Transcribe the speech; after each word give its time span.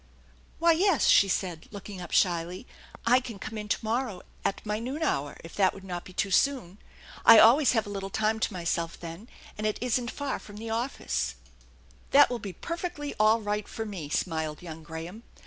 "Why, 0.57 0.71
yes," 0.71 1.05
she 1.05 1.27
said, 1.27 1.67
looking 1.69 2.01
up 2.01 2.09
shyly," 2.09 2.65
I 3.15 3.19
can 3.19 3.37
come 3.37 3.55
in 3.55 3.69
to 3.69 3.77
morrow 3.85 4.23
at 4.43 4.65
my 4.65 4.79
noon 4.79 5.03
hour 5.03 5.37
if 5.43 5.53
that 5.53 5.75
would 5.75 5.83
not 5.83 6.05
be 6.05 6.11
too 6.13 6.31
soon. 6.31 6.79
I 7.23 7.37
always 7.37 7.73
have 7.73 7.85
a 7.85 7.89
little 7.91 8.09
time 8.09 8.39
to 8.39 8.51
myself 8.53 8.99
then, 8.99 9.29
and 9.59 9.67
it 9.67 9.77
isn't 9.79 10.09
far 10.09 10.39
from 10.39 10.57
the 10.57 10.71
office." 10.71 11.35
THE 12.09 12.17
ENCHANTED 12.17 12.17
BARN 12.17 12.17
3 12.17 12.17
"That 12.17 12.29
will 12.31 12.39
be 12.39 12.53
perfectly 12.53 13.13
all 13.19 13.41
right 13.41 13.67
for 13.67 13.85
me," 13.85 14.09
smiled 14.09 14.63
young 14.63 14.81
Graham. 14.81 15.21